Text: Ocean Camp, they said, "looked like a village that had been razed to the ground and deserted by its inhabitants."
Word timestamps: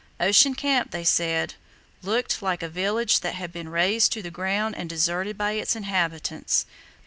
Ocean 0.19 0.55
Camp, 0.55 0.89
they 0.89 1.03
said, 1.03 1.53
"looked 2.01 2.41
like 2.41 2.63
a 2.63 2.67
village 2.69 3.19
that 3.19 3.35
had 3.35 3.53
been 3.53 3.69
razed 3.69 4.11
to 4.13 4.23
the 4.23 4.31
ground 4.31 4.75
and 4.75 4.89
deserted 4.89 5.37
by 5.37 5.51
its 5.51 5.75
inhabitants." 5.75 6.65